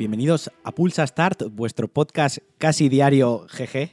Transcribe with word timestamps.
Bienvenidos 0.00 0.50
a 0.64 0.72
Pulsa 0.72 1.06
Start, 1.06 1.42
vuestro 1.52 1.86
podcast 1.86 2.38
casi 2.56 2.88
diario 2.88 3.46
GG 3.52 3.90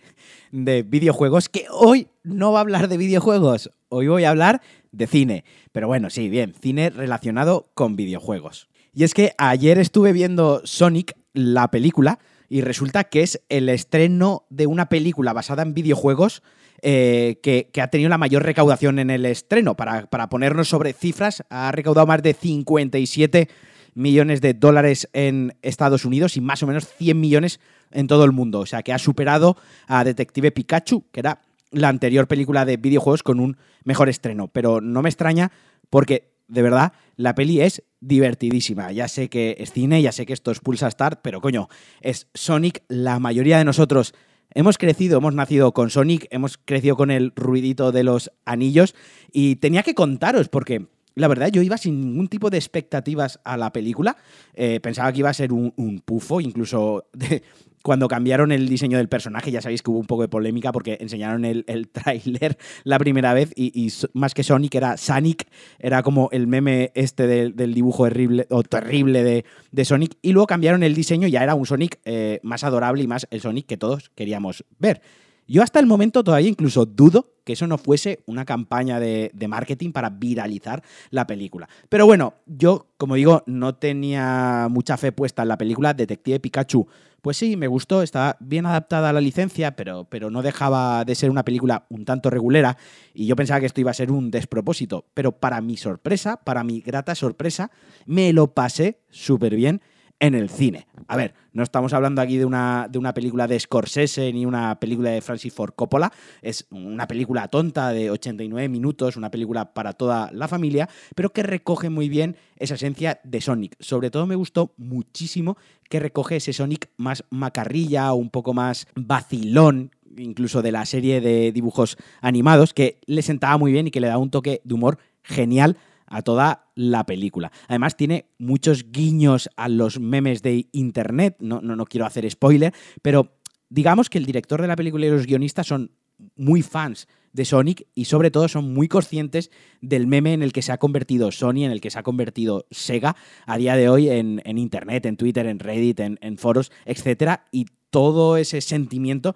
de 0.54 0.84
videojuegos, 0.84 1.50
que 1.50 1.66
hoy 1.70 2.08
no 2.24 2.54
va 2.54 2.60
a 2.60 2.62
hablar 2.62 2.88
de 2.88 2.96
videojuegos, 2.96 3.72
hoy 3.90 4.08
voy 4.08 4.24
a 4.24 4.30
hablar 4.30 4.62
de 4.94 5.06
cine. 5.06 5.44
Pero 5.74 5.88
bueno, 5.88 6.10
sí, 6.10 6.30
bien, 6.30 6.56
cine 6.62 6.92
relacionado 6.92 7.72
con 7.74 7.98
videojuegos. 7.98 8.70
Y 8.94 9.04
es 9.04 9.14
que 9.14 9.34
ayer 9.38 9.80
estuve 9.80 10.14
viendo 10.14 10.62
Sonic, 10.64 11.14
la 11.34 11.70
película, 11.72 12.20
y 12.48 12.62
resulta 12.62 13.04
que 13.04 13.24
es 13.24 13.42
el 13.50 13.68
estreno 13.68 14.46
de 14.50 14.66
una 14.66 14.88
película 14.88 15.34
basada 15.34 15.64
en 15.64 15.74
videojuegos 15.74 16.42
eh, 16.84 17.42
que, 17.44 17.70
ha 17.82 17.88
tenido 17.90 18.10
la 18.10 18.18
mayor 18.18 18.44
recaudación 18.44 19.00
en 19.00 19.10
el 19.10 19.26
estreno. 19.26 19.76
Para, 19.76 20.06
para, 20.06 20.30
ponernos 20.30 20.70
sobre 20.70 20.94
cifras, 20.94 21.44
ha 21.50 21.70
recaudado 21.74 22.08
más 22.08 22.24
de 22.24 22.34
57 22.34 23.50
millones 23.98 24.42
de 24.42 24.54
dólares 24.54 25.10
en 25.12 25.58
Estados 25.64 26.06
Unidos 26.06 26.38
y 26.38 26.42
más 26.42 26.62
o 26.62 26.68
menos 26.68 26.88
100 26.88 27.20
millones 27.20 27.60
en 27.92 28.08
todo 28.08 28.24
el 28.24 28.32
mundo. 28.32 28.60
O 28.60 28.66
sea, 28.66 28.84
que 28.84 28.94
ha 28.94 29.00
superado 29.00 29.58
a 29.88 30.04
Detective 30.04 30.52
Pikachu, 30.52 31.06
que 31.12 31.20
era 31.20 31.42
la 31.72 31.90
anterior 31.90 32.28
película 32.28 32.64
de 32.64 32.78
videojuegos 32.78 33.24
con 33.24 33.40
un 33.40 33.58
mejor 33.84 34.08
estreno. 34.08 34.50
Pero 34.50 34.82
no 34.82 35.02
me 35.02 35.10
extraña 35.10 35.52
porque, 35.90 36.32
de 36.48 36.62
verdad, 36.62 36.94
la 37.16 37.34
peli 37.34 37.60
es 37.62 37.84
divertidísima. 38.00 38.92
Ya 38.92 39.08
sé 39.08 39.30
que 39.30 39.56
es 39.60 39.72
cine, 39.72 40.02
ya 40.02 40.12
sé 40.12 40.26
que 40.28 40.34
esto 40.34 40.52
es 40.52 40.60
Pulsa 40.60 40.92
Start, 40.92 41.22
pero 41.24 41.42
coño, 41.42 41.68
es 42.02 42.28
Sonic. 42.36 42.84
La 42.88 43.20
mayoría 43.20 43.58
de 43.58 43.66
nosotros 43.66 44.14
hemos 44.54 44.78
crecido, 44.78 45.18
hemos 45.18 45.34
nacido 45.34 45.74
con 45.74 45.90
Sonic, 45.90 46.28
hemos 46.30 46.58
crecido 46.58 46.96
con 46.96 47.10
el 47.10 47.34
ruidito 47.36 47.92
de 47.92 48.04
los 48.04 48.32
anillos 48.46 48.94
y 49.32 49.56
tenía 49.56 49.82
que 49.82 49.96
contaros 49.96 50.50
porque 50.50 50.88
la 51.18 51.28
verdad, 51.28 51.50
yo 51.52 51.62
iba 51.62 51.78
sin 51.78 52.00
ningún 52.00 52.28
tipo 52.28 52.50
de 52.50 52.58
expectativas 52.58 53.40
a 53.44 53.58
la 53.58 53.74
película. 53.74 54.18
Eh, 54.54 54.80
pensaba 54.80 55.12
que 55.12 55.20
iba 55.20 55.30
a 55.30 55.34
ser 55.34 55.52
un, 55.52 56.02
pufo, 56.06 56.40
incluso 56.40 57.08
cuando 57.84 58.08
cambiaron 58.08 58.52
el 58.52 58.70
diseño 58.70 58.98
del 58.98 59.10
personaje, 59.10 59.50
ya 59.50 59.62
sabéis 59.62 59.82
que 59.82 59.90
hubo 59.90 60.00
un 60.00 60.06
poco 60.06 60.22
de 60.22 60.28
polémica 60.28 60.72
porque 60.72 60.98
enseñaron 61.02 61.44
el, 61.44 61.66
el 61.68 61.88
tráiler 61.92 62.58
la 62.84 63.00
primera 63.00 63.34
vez 63.34 63.52
y, 63.56 63.92
más 64.14 64.34
que 64.36 64.44
Sonic 64.44 64.76
era 64.76 64.96
Sonic, 64.98 65.48
era 65.80 66.04
como 66.04 66.30
el 66.32 66.46
meme 66.46 66.92
este 66.94 67.26
del, 67.26 67.74
dibujo 67.74 68.04
terrible, 68.04 68.46
o 68.52 68.62
terrible 68.62 69.24
de, 69.24 69.46
de, 69.72 69.86
Sonic. 69.86 70.18
Y 70.22 70.34
luego 70.34 70.46
cambiaron 70.46 70.84
el 70.84 70.94
diseño 70.94 71.28
y 71.28 71.32
ya 71.32 71.44
era 71.44 71.56
un 71.56 71.66
Sonic 71.66 72.00
eh, 72.06 72.40
más 72.44 72.64
adorable 72.64 73.04
y 73.04 73.08
más 73.08 73.28
el 73.32 73.42
Sonic 73.42 73.66
que 73.66 73.78
todos 73.78 74.12
queríamos 74.14 74.66
ver. 74.78 75.02
Yo 75.48 75.64
hasta 75.64 75.80
el 75.80 75.86
momento 75.86 76.24
todavía 76.24 76.50
incluso 76.50 76.86
dudo 76.86 77.38
que 77.46 77.54
eso 77.54 77.66
no 77.66 77.78
fuese 77.78 78.20
una 78.26 78.44
campaña 78.44 79.00
de, 79.00 79.32
marketing 79.48 79.94
para 79.94 80.10
viralizar 80.10 80.84
la 81.12 81.26
película. 81.26 81.70
Pero 81.88 82.06
bueno, 82.06 82.34
yo, 82.46 82.88
como 82.98 83.16
digo, 83.16 83.44
no 83.46 83.76
tenía 83.76 84.68
mucha 84.70 84.98
fe 84.98 85.14
puesta 85.14 85.44
en 85.44 85.48
la 85.48 85.58
película 85.58 85.94
Detective 85.94 86.42
Pikachu. 86.42 86.86
Pues 87.22 87.38
sí, 87.38 87.56
me 87.56 87.68
gustó, 87.68 88.04
estaba 88.04 88.36
bien 88.42 88.66
adaptada 88.66 89.10
a 89.10 89.14
la 89.14 89.22
licencia, 89.22 89.78
pero, 89.78 90.04
pero 90.10 90.30
no 90.30 90.42
dejaba 90.42 91.06
de 91.06 91.16
ser 91.16 91.30
una 91.30 91.46
película 91.46 91.86
un 91.90 92.04
tanto 92.04 92.30
regulera 92.30 92.78
y 93.14 93.28
yo 93.28 93.38
pensaba 93.38 93.62
que 93.62 93.66
esto 93.66 93.80
iba 93.80 93.92
a 93.92 93.94
ser 93.94 94.12
un 94.12 94.30
despropósito. 94.30 95.06
Pero 95.14 95.32
para 95.32 95.62
mi 95.62 95.78
sorpresa, 95.78 96.36
para 96.44 96.66
mi 96.66 96.82
grata 96.82 97.16
sorpresa, 97.16 97.72
me 98.06 98.34
lo 98.34 98.54
pasé 98.54 99.00
súper 99.10 99.56
bien 99.56 99.82
en 100.20 100.36
el 100.36 100.50
cine. 100.50 100.88
A 101.08 101.16
ver, 101.16 101.34
no 101.54 101.64
estamos 101.64 101.94
hablando 101.94 102.22
aquí 102.22 102.38
de 102.38 102.46
una, 102.46 102.88
de 102.90 102.98
una 102.98 103.14
película 103.14 103.48
de 103.48 103.60
Scorsese 103.60 104.32
ni 104.34 104.46
una 104.46 104.80
película 104.80 105.12
de 105.12 105.22
Francis 105.22 105.54
Ford 105.54 105.74
Coppola, 105.76 106.12
es 106.42 106.66
una 106.72 107.08
película 107.08 107.48
tonta 107.48 107.92
de 107.92 108.10
89 108.12 108.68
minutos, 108.70 109.16
una 109.16 109.32
película 109.32 109.74
para 109.74 109.94
toda 109.94 110.30
la 110.32 110.48
familia, 110.48 110.90
pero 111.16 111.32
que 111.32 111.44
recoge 111.44 111.90
muy 111.90 112.10
bien 112.10 112.36
esa 112.58 112.76
esencia 112.76 113.20
de 113.24 113.42
Sonic. 113.42 113.76
Sobre 113.80 114.10
todo 114.10 114.26
me 114.26 114.36
gustó 114.36 114.74
muchísimo 114.78 115.58
que 115.90 116.00
recoge 116.00 116.38
ese 116.38 116.54
Sonic 116.54 116.90
más 116.98 117.24
macarrilla, 117.30 118.12
un 118.14 118.30
poco 118.30 118.54
más 118.54 118.88
vacilón, 118.96 119.92
incluso 120.18 120.62
de 120.62 120.72
la 120.72 120.86
serie 120.86 121.22
de 121.22 121.52
dibujos 121.52 121.98
animados, 122.22 122.74
que 122.74 123.00
le 123.06 123.22
sentaba 123.22 123.58
muy 123.58 123.72
bien 123.72 123.88
y 123.88 123.92
que 123.92 124.00
le 124.00 124.08
da 124.08 124.18
un 124.18 124.32
toque 124.32 124.62
de 124.64 124.74
humor 124.74 124.98
genial 125.24 125.78
a 126.08 126.22
toda 126.22 126.72
la 126.76 127.06
película. 127.06 127.52
Además, 127.68 127.96
tiene 127.96 128.30
muchos 128.38 128.92
guiños 128.92 129.50
a 129.56 129.70
los 129.70 130.00
memes 130.00 130.42
de 130.42 130.68
internet. 130.72 131.38
No, 131.40 131.62
no, 131.62 131.76
no 131.76 131.86
quiero 131.86 132.06
hacer 132.06 132.30
spoiler, 132.30 132.74
pero 133.02 133.38
digamos 133.70 134.10
que 134.10 134.18
el 134.18 134.26
director 134.26 134.62
de 134.62 134.68
la 134.68 134.76
película 134.76 135.06
y 135.06 135.10
los 135.10 135.26
guionistas 135.26 135.68
son 135.68 135.92
muy 136.36 136.62
fans 136.62 137.08
de 137.34 137.46
Sonic 137.46 137.86
y 137.94 138.06
sobre 138.06 138.32
todo 138.32 138.48
son 138.48 138.74
muy 138.74 138.88
conscientes 138.88 139.52
del 139.82 140.08
meme 140.08 140.34
en 140.34 140.42
el 140.42 140.52
que 140.52 140.64
se 140.64 140.72
ha 140.72 140.78
convertido 140.78 141.32
Sony, 141.32 141.64
en 141.64 141.72
el 141.72 141.82
que 141.82 141.92
se 141.92 142.00
ha 142.00 142.04
convertido 142.04 142.66
Sega 142.72 143.16
a 143.46 143.58
día 143.58 143.76
de 143.76 143.90
hoy 143.90 144.10
en, 144.10 144.42
Internet, 144.46 145.06
en 145.06 145.18
Twitter, 145.18 145.46
en 145.46 145.60
Reddit, 145.60 146.00
en, 146.00 146.18
en 146.22 146.38
foros, 146.38 146.72
etc. 146.86 147.42
Y 147.52 147.68
todo 147.92 148.38
ese 148.38 148.62
sentimiento 148.62 149.36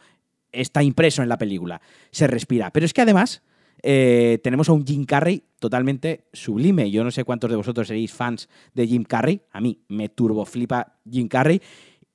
está 0.51 0.83
impreso 0.83 1.21
en 1.21 1.29
la 1.29 1.37
película, 1.37 1.81
se 2.11 2.27
respira. 2.27 2.71
Pero 2.71 2.85
es 2.85 2.93
que 2.93 3.01
además 3.01 3.43
eh, 3.83 4.39
tenemos 4.43 4.69
a 4.69 4.73
un 4.73 4.85
Jim 4.85 5.05
Carrey 5.05 5.43
totalmente 5.59 6.25
sublime. 6.33 6.89
Yo 6.91 7.03
no 7.03 7.11
sé 7.11 7.23
cuántos 7.23 7.49
de 7.49 7.55
vosotros 7.55 7.87
seréis 7.87 8.11
fans 8.11 8.49
de 8.73 8.87
Jim 8.87 9.03
Carrey. 9.03 9.41
A 9.51 9.61
mí 9.61 9.79
me 9.87 10.09
turbo 10.09 10.45
flipa 10.45 10.99
Jim 11.09 11.27
Carrey. 11.27 11.61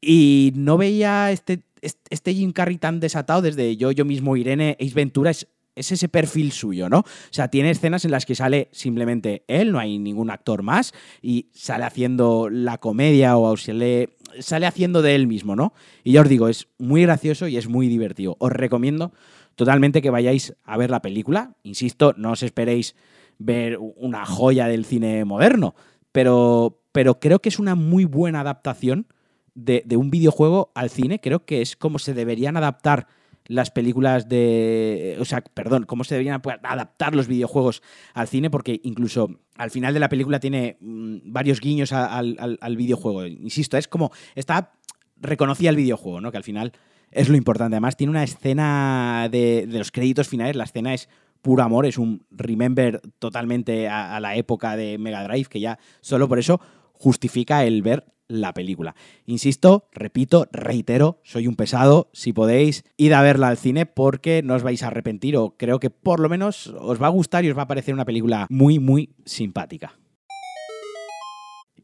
Y 0.01 0.53
no 0.55 0.77
veía 0.77 1.31
este, 1.33 1.63
este 1.81 2.35
Jim 2.35 2.53
Carrey 2.53 2.79
tan 2.79 3.01
desatado 3.01 3.43
desde 3.43 3.77
yo, 3.77 3.93
yo 3.93 4.05
mismo, 4.05 4.37
Irene, 4.37 4.77
Ace 4.81 4.95
Ventura. 4.95 5.31
Es, 5.31 5.49
ese 5.77 6.09
perfil 6.09 6.53
suyo, 6.53 6.89
¿no? 6.89 7.01
O 7.01 7.05
sea, 7.31 7.49
tiene 7.49 7.69
escenas 7.69 8.07
en 8.07 8.11
las 8.11 8.25
que 8.25 8.35
sale 8.35 8.69
simplemente 8.73 9.45
él, 9.47 9.73
no 9.73 9.79
hay 9.79 9.99
ningún 9.99 10.31
actor 10.31 10.63
más, 10.63 10.95
y 11.21 11.51
sale 11.53 11.85
haciendo 11.85 12.49
la 12.51 12.79
comedia 12.79 13.37
o 13.37 13.55
sale, 13.59 14.17
sale 14.41 14.65
haciendo 14.65 15.03
de 15.03 15.15
él 15.15 15.27
mismo, 15.27 15.55
¿no? 15.55 15.75
Y 16.03 16.13
ya 16.13 16.23
os 16.23 16.31
digo, 16.31 16.49
es 16.49 16.69
muy 16.79 17.03
gracioso 17.03 17.47
y 17.47 17.59
es 17.59 17.69
muy 17.69 17.89
divertido. 17.89 18.37
Os 18.39 18.53
recomiendo 18.53 19.13
totalmente 19.57 20.03
que 20.03 20.11
vayáis 20.11 20.55
a 20.65 20.77
ver 20.77 20.91
la 20.91 21.03
película. 21.03 21.57
Insisto, 21.65 22.15
no 22.17 22.33
os 22.33 22.43
esperéis 22.43 22.95
ver 23.39 23.79
una 23.79 24.25
joya 24.25 24.69
del 24.69 24.85
cine 24.85 25.25
moderno, 25.25 25.75
pero, 26.13 26.81
pero 26.93 27.19
creo 27.19 27.41
que 27.41 27.49
es 27.49 27.59
una 27.59 27.75
muy 27.75 28.05
buena 28.05 28.41
adaptación 28.41 29.09
de, 29.55 29.85
un 29.97 30.11
videojuego 30.11 30.71
al 30.75 30.91
cine. 30.91 31.21
Creo 31.21 31.45
que 31.45 31.63
es 31.63 31.77
como 31.77 31.99
se 31.99 32.15
deberían 32.15 32.57
adaptar 32.57 33.09
las 33.47 33.71
películas 33.71 34.29
de. 34.29 35.17
O 35.21 35.25
sea, 35.25 35.41
perdón, 35.41 35.85
cómo 35.85 36.05
se 36.05 36.15
deberían 36.15 36.41
adaptar 36.63 37.15
los 37.15 37.27
videojuegos 37.27 37.83
al 38.15 38.29
cine, 38.29 38.51
porque 38.51 38.81
incluso 38.83 39.41
al 39.57 39.71
final 39.71 39.95
de 39.95 40.01
la 40.01 40.09
película 40.09 40.41
tiene 40.41 40.77
mm, 40.81 41.19
varios 41.25 41.61
guiños 41.61 41.93
al, 41.93 42.59
al, 42.61 42.77
videojuego. 42.77 43.27
Insisto, 43.27 43.77
es 43.77 43.89
como. 43.89 44.13
Está. 44.35 44.73
Reconocía 45.19 45.71
el 45.71 45.77
videojuego, 45.77 46.21
¿no? 46.21 46.31
Que 46.31 46.37
al 46.37 46.45
final 46.45 46.73
es 47.11 47.29
lo 47.29 47.37
importante. 47.37 47.77
Además, 47.77 47.97
tiene 47.97 48.11
una 48.11 48.25
escena 48.25 49.29
de, 49.31 49.67
los 49.69 49.91
créditos 49.91 50.29
finales. 50.29 50.57
La 50.57 50.65
escena 50.65 50.95
es 50.95 51.09
puro 51.43 51.63
amor, 51.63 51.87
es 51.87 51.99
un 51.99 52.27
remember 52.31 53.01
totalmente 53.19 53.89
a, 53.89 54.19
la 54.21 54.37
época 54.37 54.77
de 54.77 54.99
Mega 54.99 55.23
Drive, 55.25 55.49
que 55.49 55.61
ya 55.61 55.79
solo 56.01 56.29
por 56.29 56.39
eso 56.39 56.61
justifica 56.93 57.65
el 57.65 57.83
ver 57.83 58.07
la 58.29 58.53
película. 58.53 58.97
Insisto, 59.27 59.89
repito, 59.93 60.49
reitero, 60.51 61.21
soy 61.23 61.47
un 61.47 61.55
pesado. 61.55 62.11
Si 62.13 62.33
podéis, 62.33 62.85
id 62.97 63.13
a 63.13 63.23
verla 63.23 63.49
al 63.49 63.57
cine 63.59 63.87
porque 63.87 64.43
no 64.43 64.55
os 64.55 64.65
vais 64.65 64.83
a 64.83 64.89
arrepentir 64.89 65.37
o 65.37 65.57
creo 65.57 65.79
que 65.79 65.91
por 65.91 66.19
lo 66.19 66.29
menos 66.29 66.67
os 66.67 67.01
va 67.01 67.07
a 67.07 67.11
gustar 67.11 67.45
y 67.45 67.51
os 67.51 67.57
va 67.57 67.63
a 67.63 67.69
parecer 67.69 67.95
una 67.95 68.05
película 68.05 68.47
muy, 68.51 68.81
muy 68.81 69.15
simpática 69.25 69.95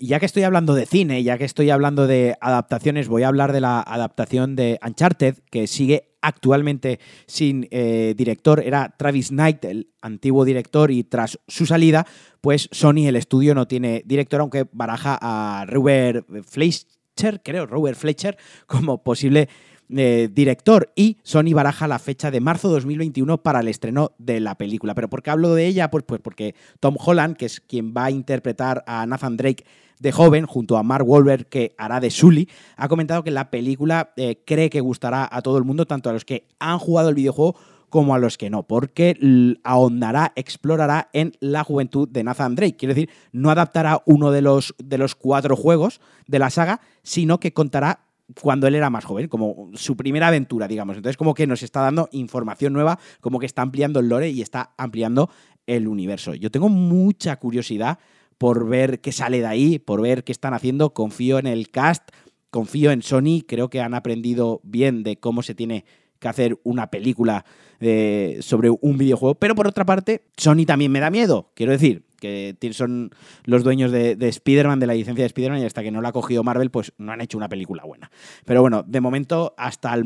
ya 0.06 0.18
que 0.18 0.26
estoy 0.26 0.42
hablando 0.42 0.74
de 0.74 0.86
cine, 0.86 1.22
ya 1.22 1.38
que 1.38 1.44
estoy 1.44 1.70
hablando 1.70 2.06
de 2.06 2.36
adaptaciones, 2.40 3.08
voy 3.08 3.22
a 3.22 3.28
hablar 3.28 3.52
de 3.52 3.60
la 3.60 3.80
adaptación 3.80 4.56
de 4.56 4.78
Uncharted, 4.84 5.36
que 5.50 5.66
sigue 5.66 6.16
actualmente 6.20 6.98
sin 7.26 7.68
eh, 7.70 8.14
director. 8.16 8.60
Era 8.64 8.94
Travis 8.96 9.28
Knight, 9.28 9.64
el 9.64 9.90
antiguo 10.00 10.44
director, 10.44 10.90
y 10.90 11.04
tras 11.04 11.38
su 11.46 11.66
salida, 11.66 12.06
pues 12.40 12.68
Sony, 12.72 13.06
el 13.06 13.16
estudio, 13.16 13.54
no 13.54 13.68
tiene 13.68 14.02
director, 14.04 14.40
aunque 14.40 14.66
baraja 14.72 15.18
a 15.20 15.66
Robert 15.66 16.26
Fletcher, 16.48 17.40
creo, 17.44 17.66
Robert 17.66 17.96
Fletcher, 17.96 18.36
como 18.66 19.04
posible 19.04 19.48
eh, 19.96 20.28
director 20.32 20.92
y 20.94 21.18
Sony 21.22 21.52
baraja 21.54 21.86
la 21.86 21.98
fecha 21.98 22.30
de 22.30 22.40
marzo 22.40 22.68
2021 22.68 23.38
para 23.42 23.60
el 23.60 23.68
estreno 23.68 24.12
de 24.18 24.40
la 24.40 24.56
película. 24.56 24.94
¿Pero 24.94 25.08
por 25.08 25.22
qué 25.22 25.30
hablo 25.30 25.54
de 25.54 25.66
ella? 25.66 25.90
Pues, 25.90 26.04
pues 26.04 26.20
porque 26.20 26.54
Tom 26.80 26.96
Holland, 26.98 27.36
que 27.36 27.46
es 27.46 27.60
quien 27.60 27.92
va 27.96 28.06
a 28.06 28.10
interpretar 28.10 28.84
a 28.86 29.06
Nathan 29.06 29.36
Drake 29.36 29.64
de 30.00 30.12
joven, 30.12 30.46
junto 30.46 30.76
a 30.76 30.82
Mark 30.82 31.08
Wahlberg, 31.08 31.46
que 31.46 31.74
hará 31.78 32.00
de 32.00 32.10
Sully, 32.10 32.48
ha 32.76 32.88
comentado 32.88 33.22
que 33.22 33.30
la 33.30 33.50
película 33.50 34.12
eh, 34.16 34.42
cree 34.44 34.68
que 34.68 34.80
gustará 34.80 35.28
a 35.30 35.42
todo 35.42 35.58
el 35.58 35.64
mundo, 35.64 35.86
tanto 35.86 36.10
a 36.10 36.12
los 36.12 36.24
que 36.24 36.48
han 36.58 36.78
jugado 36.78 37.08
el 37.08 37.14
videojuego 37.14 37.56
como 37.92 38.14
a 38.14 38.18
los 38.18 38.38
que 38.38 38.48
no, 38.48 38.62
porque 38.62 39.58
ahondará, 39.64 40.32
explorará 40.34 41.10
en 41.12 41.34
la 41.40 41.62
juventud 41.62 42.08
de 42.08 42.24
Nathan 42.24 42.54
Drake. 42.54 42.76
Quiero 42.78 42.94
decir, 42.94 43.10
no 43.32 43.50
adaptará 43.50 44.02
uno 44.06 44.30
de 44.30 44.40
los, 44.40 44.74
de 44.82 44.96
los 44.96 45.14
cuatro 45.14 45.56
juegos 45.56 46.00
de 46.26 46.38
la 46.38 46.48
saga, 46.48 46.80
sino 47.02 47.38
que 47.38 47.52
contará 47.52 48.01
cuando 48.40 48.66
él 48.66 48.74
era 48.74 48.90
más 48.90 49.04
joven, 49.04 49.28
como 49.28 49.70
su 49.74 49.96
primera 49.96 50.28
aventura, 50.28 50.68
digamos. 50.68 50.96
Entonces, 50.96 51.16
como 51.16 51.34
que 51.34 51.46
nos 51.46 51.62
está 51.62 51.80
dando 51.80 52.08
información 52.12 52.72
nueva, 52.72 52.98
como 53.20 53.38
que 53.38 53.46
está 53.46 53.62
ampliando 53.62 54.00
el 54.00 54.08
lore 54.08 54.30
y 54.30 54.42
está 54.42 54.74
ampliando 54.78 55.30
el 55.66 55.88
universo. 55.88 56.34
Yo 56.34 56.50
tengo 56.50 56.68
mucha 56.68 57.36
curiosidad 57.36 57.98
por 58.38 58.68
ver 58.68 59.00
qué 59.00 59.12
sale 59.12 59.40
de 59.40 59.46
ahí, 59.46 59.78
por 59.78 60.00
ver 60.00 60.24
qué 60.24 60.32
están 60.32 60.54
haciendo. 60.54 60.94
Confío 60.94 61.38
en 61.38 61.46
el 61.46 61.70
cast. 61.70 62.10
confío 62.50 62.90
en 62.90 63.02
Sony, 63.02 63.42
creo 63.46 63.70
que 63.70 63.80
han 63.80 63.94
aprendido 63.94 64.60
bien 64.62 65.02
de 65.04 65.18
cómo 65.18 65.42
se 65.42 65.54
tiene 65.54 65.84
que 66.18 66.28
hacer 66.28 66.58
una 66.62 66.90
película 66.90 67.44
eh, 67.80 68.38
sobre 68.40 68.70
un 68.70 68.96
videojuego, 68.98 69.34
pero 69.34 69.54
por 69.54 69.66
otra 69.66 69.84
parte, 69.84 70.24
Sony 70.36 70.64
también 70.66 70.92
me 70.92 71.00
da 71.00 71.10
miedo, 71.10 71.50
quiero 71.54 71.72
decir, 71.72 72.04
que 72.22 72.72
son 72.72 73.10
los 73.44 73.64
dueños 73.64 73.90
de, 73.90 74.16
de 74.16 74.28
Spider-Man, 74.28 74.78
de 74.78 74.86
la 74.86 74.94
licencia 74.94 75.22
de 75.22 75.26
Spider-Man, 75.26 75.60
y 75.60 75.64
hasta 75.64 75.82
que 75.82 75.90
no 75.90 76.00
la 76.00 76.10
ha 76.10 76.12
cogido 76.12 76.44
Marvel, 76.44 76.70
pues 76.70 76.92
no 76.98 77.12
han 77.12 77.20
hecho 77.20 77.36
una 77.36 77.48
película 77.48 77.84
buena. 77.84 78.10
Pero 78.44 78.60
bueno, 78.60 78.84
de 78.86 79.00
momento, 79.00 79.54
hasta 79.58 79.96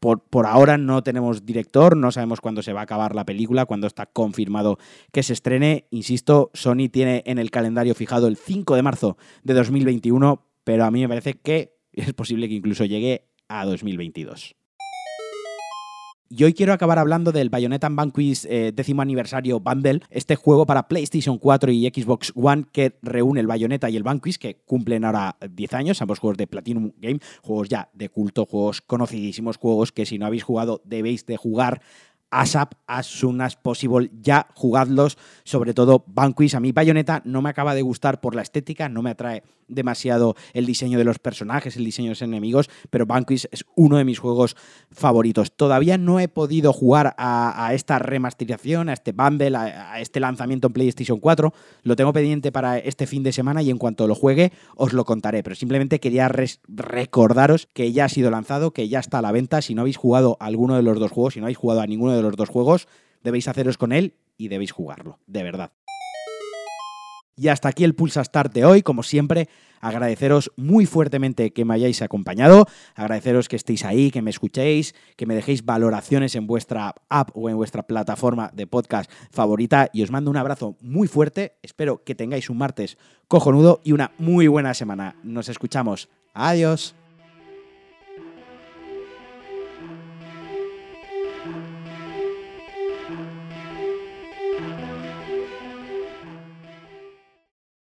por, 0.00 0.22
por, 0.22 0.46
ahora 0.46 0.78
no 0.78 1.02
tenemos 1.02 1.44
director, 1.44 1.96
no 1.96 2.10
sabemos 2.12 2.40
cuándo 2.40 2.62
se 2.62 2.72
va 2.72 2.80
a 2.80 2.84
acabar 2.84 3.14
la 3.14 3.26
película, 3.26 3.66
cuándo 3.66 3.86
está 3.86 4.06
confirmado 4.06 4.78
que 5.12 5.22
se 5.22 5.32
estrene. 5.32 5.86
Insisto, 5.90 6.50
Sony 6.54 6.88
tiene 6.90 7.22
en 7.26 7.38
el 7.38 7.50
calendario 7.50 7.94
fijado 7.94 8.28
el 8.28 8.36
5 8.36 8.76
de 8.76 8.82
marzo 8.82 9.16
de 9.42 9.54
2021, 9.54 10.46
pero 10.64 10.84
a 10.84 10.90
mí 10.90 11.00
me 11.00 11.08
parece 11.08 11.34
que 11.34 11.76
es 11.92 12.14
posible 12.14 12.48
que 12.48 12.54
incluso 12.54 12.84
llegue 12.84 13.28
a 13.48 13.64
2022. 13.64 14.57
Y 16.30 16.44
hoy 16.44 16.52
quiero 16.52 16.74
acabar 16.74 16.98
hablando 16.98 17.32
del 17.32 17.48
Bayonetta 17.48 17.88
Vanquish 17.90 18.44
eh, 18.50 18.70
décimo 18.74 19.00
aniversario 19.00 19.60
bundle, 19.60 20.02
este 20.10 20.36
juego 20.36 20.66
para 20.66 20.86
PlayStation 20.86 21.38
4 21.38 21.72
y 21.72 21.88
Xbox 21.88 22.32
One 22.34 22.66
que 22.70 22.98
reúne 23.00 23.40
el 23.40 23.46
Bayonetta 23.46 23.88
y 23.88 23.96
el 23.96 24.02
Vanquish, 24.02 24.36
que 24.36 24.56
cumplen 24.66 25.06
ahora 25.06 25.38
10 25.40 25.72
años, 25.72 26.02
ambos 26.02 26.18
juegos 26.18 26.36
de 26.36 26.46
Platinum 26.46 26.92
Game, 26.98 27.20
juegos 27.40 27.70
ya 27.70 27.88
de 27.94 28.10
culto, 28.10 28.44
juegos 28.44 28.82
conocidísimos, 28.82 29.56
juegos 29.56 29.90
que 29.90 30.04
si 30.04 30.18
no 30.18 30.26
habéis 30.26 30.42
jugado 30.42 30.82
debéis 30.84 31.24
de 31.24 31.38
jugar 31.38 31.80
ASAP, 32.30 32.74
as 32.86 33.06
soon 33.06 33.40
as 33.40 33.56
possible, 33.56 34.10
ya 34.20 34.48
jugadlos, 34.54 35.18
sobre 35.44 35.74
todo 35.74 36.04
Vanquish. 36.06 36.54
A 36.54 36.60
mí 36.60 36.72
Bayonetta 36.72 37.22
no 37.24 37.42
me 37.42 37.50
acaba 37.50 37.74
de 37.74 37.82
gustar 37.82 38.20
por 38.20 38.34
la 38.34 38.42
estética, 38.42 38.88
no 38.88 39.02
me 39.02 39.10
atrae 39.10 39.42
demasiado 39.68 40.34
el 40.54 40.66
diseño 40.66 40.98
de 40.98 41.04
los 41.04 41.18
personajes, 41.18 41.76
el 41.76 41.84
diseño 41.84 42.06
de 42.06 42.12
los 42.12 42.22
enemigos, 42.22 42.70
pero 42.90 43.06
Vanquish 43.06 43.46
es 43.52 43.64
uno 43.76 43.98
de 43.98 44.04
mis 44.04 44.18
juegos 44.18 44.56
favoritos. 44.90 45.52
Todavía 45.52 45.98
no 45.98 46.20
he 46.20 46.28
podido 46.28 46.72
jugar 46.72 47.14
a, 47.18 47.70
esta 47.74 47.98
remasterización, 47.98 48.88
a 48.88 48.94
este 48.94 49.12
bundle, 49.12 49.56
a, 49.56 50.00
este 50.00 50.20
lanzamiento 50.20 50.68
en 50.68 50.72
PlayStation 50.72 51.20
4. 51.20 51.52
Lo 51.82 51.96
tengo 51.96 52.12
pendiente 52.12 52.50
para 52.50 52.78
este 52.78 53.06
fin 53.06 53.22
de 53.22 53.32
semana 53.32 53.62
y 53.62 53.70
en 53.70 53.78
cuanto 53.78 54.06
lo 54.06 54.14
juegue 54.14 54.52
os 54.76 54.92
lo 54.92 55.04
contaré. 55.04 55.42
Pero 55.42 55.54
simplemente 55.54 56.00
quería 56.00 56.28
recordaros 56.28 57.68
que 57.72 57.92
ya 57.92 58.06
ha 58.06 58.08
sido 58.08 58.30
lanzado, 58.30 58.72
que 58.72 58.88
ya 58.88 59.00
está 59.00 59.18
a 59.18 59.22
la 59.22 59.32
venta. 59.32 59.62
Si 59.62 59.74
no 59.74 59.82
habéis 59.82 59.96
jugado 59.96 60.36
a 60.40 60.46
alguno 60.46 60.76
de 60.76 60.82
los 60.82 60.98
dos 60.98 61.12
juegos, 61.12 61.34
si 61.34 61.40
no 61.40 61.46
habéis 61.46 61.58
jugado 61.58 61.80
a 61.80 61.86
ninguno 61.86 62.14
de 62.18 62.24
los 62.24 62.36
dos 62.36 62.48
juegos, 62.48 62.88
debéis 63.22 63.48
haceros 63.48 63.78
con 63.78 63.92
él 63.92 64.14
y 64.36 64.48
debéis 64.48 64.72
jugarlo, 64.72 65.18
de 65.26 65.42
verdad. 65.42 65.72
Y 67.38 67.48
hasta 67.48 67.68
aquí 67.68 67.84
el 67.84 67.94
Pulsa 67.94 68.24
Start 68.24 68.52
de 68.52 68.64
hoy. 68.64 68.82
Como 68.82 69.04
siempre, 69.04 69.48
agradeceros 69.80 70.50
muy 70.56 70.86
fuertemente 70.86 71.52
que 71.52 71.64
me 71.64 71.74
hayáis 71.74 72.02
acompañado, 72.02 72.66
agradeceros 72.96 73.48
que 73.48 73.54
estéis 73.54 73.84
ahí, 73.84 74.10
que 74.10 74.22
me 74.22 74.30
escuchéis, 74.30 74.94
que 75.16 75.24
me 75.24 75.36
dejéis 75.36 75.64
valoraciones 75.64 76.34
en 76.34 76.48
vuestra 76.48 76.96
app 77.08 77.30
o 77.34 77.48
en 77.48 77.56
vuestra 77.56 77.84
plataforma 77.84 78.50
de 78.54 78.66
podcast 78.66 79.10
favorita 79.30 79.88
y 79.92 80.02
os 80.02 80.10
mando 80.10 80.32
un 80.32 80.36
abrazo 80.36 80.76
muy 80.80 81.06
fuerte. 81.06 81.54
Espero 81.62 82.02
que 82.02 82.16
tengáis 82.16 82.50
un 82.50 82.58
martes 82.58 82.98
cojonudo 83.28 83.80
y 83.84 83.92
una 83.92 84.10
muy 84.18 84.48
buena 84.48 84.74
semana. 84.74 85.14
Nos 85.22 85.48
escuchamos. 85.48 86.08
Adiós. 86.34 86.97